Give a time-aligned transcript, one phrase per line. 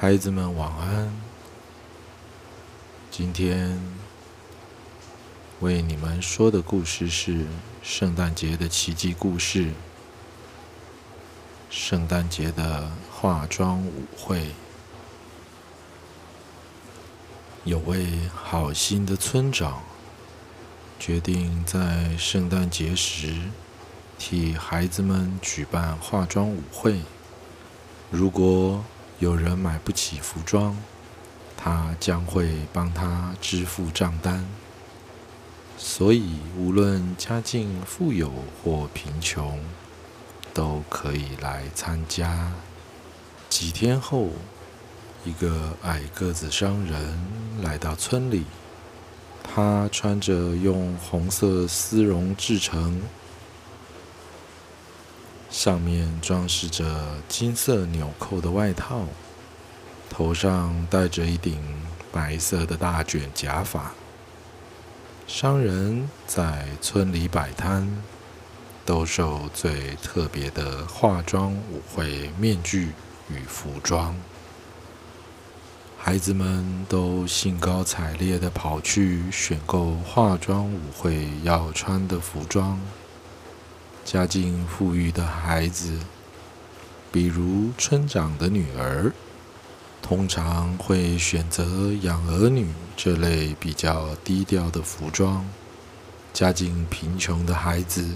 [0.00, 1.12] 孩子们晚安。
[3.10, 3.78] 今天
[5.60, 7.44] 为你们说的故事是
[7.82, 9.72] 圣诞节的奇迹故事。
[11.68, 14.52] 圣诞节的化妆舞会，
[17.64, 19.82] 有位好心的村长
[20.98, 23.34] 决定在圣诞节时
[24.18, 27.02] 替孩子们举办化妆舞会。
[28.10, 28.82] 如果
[29.20, 30.74] 有人买不起服装，
[31.54, 34.46] 他将会帮他支付账单。
[35.76, 38.32] 所以，无论家境富有
[38.64, 39.60] 或贫穷，
[40.54, 42.50] 都可以来参加。
[43.50, 44.30] 几天后，
[45.22, 47.20] 一个矮个子商人
[47.62, 48.44] 来到村里，
[49.42, 53.02] 他穿着用红色丝绒制成。
[55.50, 56.84] 上面装饰着
[57.28, 59.02] 金色纽扣的外套，
[60.08, 61.60] 头上戴着一顶
[62.12, 63.92] 白色的大卷假发。
[65.26, 68.02] 商人在村里摆摊，
[68.86, 72.92] 兜售最特别的化妆舞会面具
[73.28, 74.14] 与服装。
[75.98, 82.80] 孩子们都兴高采烈地跑去选购化妆舞会要穿的服装。
[84.04, 85.98] 家境富裕的孩子，
[87.12, 89.12] 比如村长的女儿，
[90.02, 95.44] 通常会选择养儿女这类比较低调的服装；
[96.32, 98.14] 家境贫穷的孩子，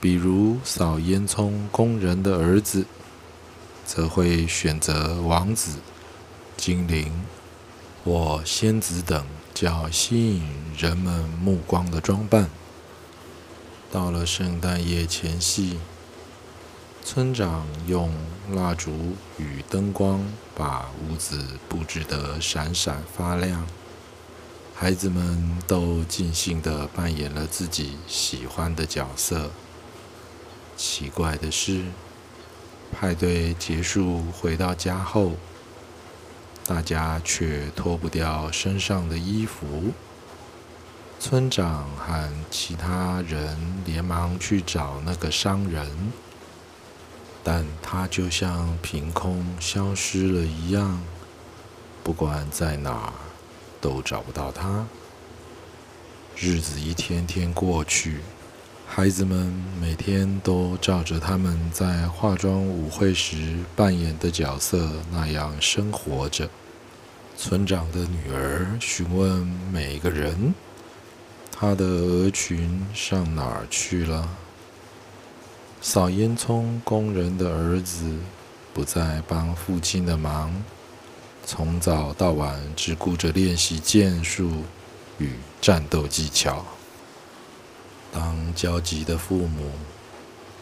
[0.00, 2.84] 比如扫烟囱工人的儿子，
[3.86, 5.78] 则会选择王子、
[6.56, 7.10] 精灵
[8.04, 10.42] 或仙子等较吸引
[10.76, 12.50] 人们目光的装扮。
[13.90, 15.78] 到了圣诞夜前夕，
[17.02, 18.12] 村长用
[18.52, 20.22] 蜡烛与灯光
[20.54, 23.66] 把屋子布置得闪闪发亮。
[24.74, 29.50] 孩子们都尽兴地扮演了自己喜欢的角色。
[30.76, 31.84] 奇怪的是，
[32.92, 35.32] 派对结束回到家后，
[36.66, 39.92] 大家却脱不掉身上的衣服。
[41.20, 45.86] 村长和其他人连忙去找那个商人，
[47.42, 51.00] 但他就像凭空消失了一样，
[52.04, 53.12] 不管在哪儿
[53.80, 54.86] 都找不到他。
[56.36, 58.20] 日子一天天过去，
[58.86, 66.48] 孩子们每天都照着他们在化妆舞会时扮演的角色那样生活着。
[67.36, 70.54] 村长的女儿询问每一个人。
[71.60, 74.28] 他的鹅群上哪儿去了？
[75.80, 78.16] 扫烟囱工人的儿子
[78.72, 80.54] 不再帮父亲的忙，
[81.44, 84.62] 从早到晚只顾着练习剑术
[85.18, 86.64] 与战斗技巧。
[88.12, 89.72] 当焦急的父母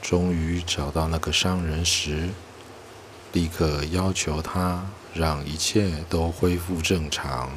[0.00, 2.30] 终于找到那个商人时，
[3.34, 7.50] 立刻要求他让一切都恢复正常。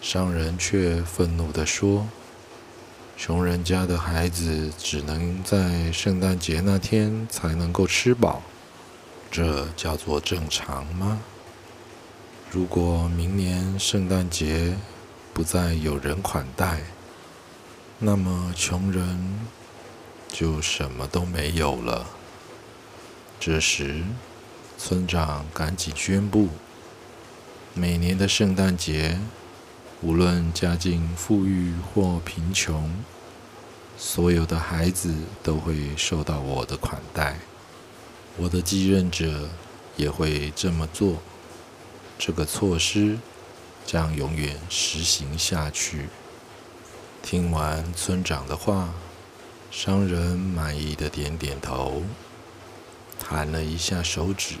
[0.00, 2.06] 商人却愤怒地说
[3.18, 8.40] ：“穷人家的孩子只能在圣诞节那天才能够吃饱，
[9.30, 11.20] 这叫做正常吗？
[12.50, 14.76] 如果明年圣诞节
[15.34, 16.80] 不再有人款待，
[17.98, 19.40] 那么穷人
[20.28, 22.06] 就什么都没有了。”
[23.40, 24.04] 这时，
[24.78, 26.48] 村长赶紧宣布
[27.74, 29.18] ：“每年的圣诞节。”
[30.00, 33.02] 无论家境富裕或贫穷，
[33.96, 37.36] 所有的孩子都会受到我的款待。
[38.36, 39.48] 我的继任者
[39.96, 41.16] 也会这么做。
[42.16, 43.18] 这个措施
[43.84, 46.08] 将永远实行下去。
[47.20, 48.94] 听完村长的话，
[49.72, 52.04] 商人满意的点点头，
[53.18, 54.54] 弹了一下手指，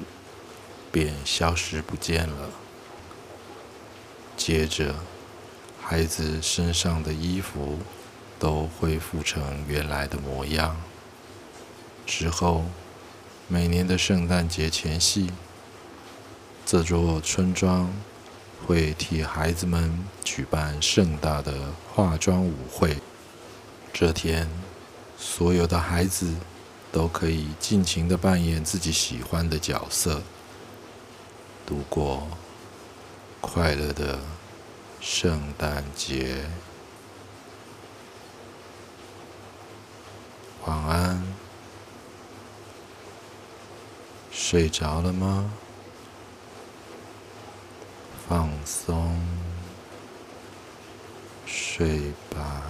[0.90, 2.50] 便消失不见了。
[4.36, 4.96] 接着。
[5.90, 7.78] 孩子身上的衣服
[8.38, 10.76] 都恢复成原来的模样。
[12.04, 12.66] 之后，
[13.46, 15.30] 每年的圣诞节前夕，
[16.66, 17.90] 这座村庄
[18.66, 21.54] 会替孩子们举办盛大的
[21.94, 22.98] 化妆舞会。
[23.90, 24.46] 这天，
[25.16, 26.34] 所有的孩子
[26.92, 30.20] 都可以尽情地扮演自己喜欢的角色，
[31.64, 32.28] 度过
[33.40, 34.18] 快乐的。
[35.00, 36.44] 圣诞节。
[40.64, 41.22] 晚安。
[44.30, 45.50] 睡着了吗？
[48.28, 49.18] 放松。
[51.46, 52.62] 睡吧。